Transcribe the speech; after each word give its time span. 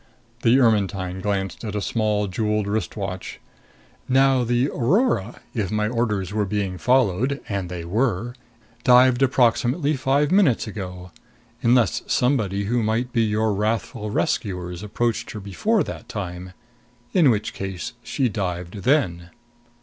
The 0.41 0.59
Ermetyne 0.59 1.21
glanced 1.21 1.63
at 1.63 1.75
a 1.75 1.79
small 1.79 2.25
jeweled 2.25 2.65
wrist 2.65 2.97
watch. 2.97 3.39
"Now 4.09 4.43
the 4.43 4.67
Aurora, 4.69 5.41
if 5.53 5.69
my 5.69 5.87
orders 5.87 6.33
were 6.33 6.47
being 6.47 6.79
followed, 6.79 7.39
and 7.47 7.69
they 7.69 7.85
were, 7.85 8.33
dived 8.83 9.21
approximately 9.21 9.95
five 9.95 10.31
minutes 10.31 10.65
ago 10.65 11.11
unless 11.61 12.01
somebody 12.07 12.63
who 12.63 12.81
might 12.81 13.13
be 13.13 13.21
your 13.21 13.53
wrathful 13.53 14.09
rescuers 14.09 14.81
approached 14.81 15.29
her 15.33 15.39
before 15.39 15.83
that 15.83 16.09
time, 16.09 16.53
in 17.13 17.29
which 17.29 17.53
case 17.53 17.93
she 18.01 18.27
dived 18.27 18.77
then. 18.77 19.29